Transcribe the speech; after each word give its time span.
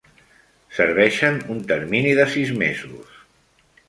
Serveixen 0.77 1.37
un 1.55 1.59
termini 1.71 2.13
de 2.21 2.25
sis 2.37 2.55
mesos. 2.63 3.13